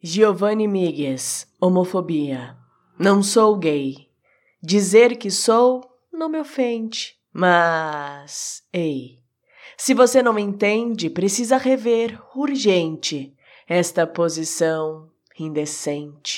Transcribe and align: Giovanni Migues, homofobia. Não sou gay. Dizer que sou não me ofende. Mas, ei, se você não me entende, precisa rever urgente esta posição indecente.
Giovanni 0.00 0.68
Migues, 0.68 1.44
homofobia. 1.60 2.56
Não 2.96 3.20
sou 3.20 3.56
gay. 3.56 4.08
Dizer 4.62 5.16
que 5.16 5.28
sou 5.28 5.82
não 6.12 6.28
me 6.28 6.38
ofende. 6.38 7.16
Mas, 7.32 8.62
ei, 8.72 9.18
se 9.76 9.94
você 9.94 10.22
não 10.22 10.32
me 10.32 10.40
entende, 10.40 11.10
precisa 11.10 11.56
rever 11.56 12.16
urgente 12.36 13.34
esta 13.66 14.06
posição 14.06 15.10
indecente. 15.36 16.37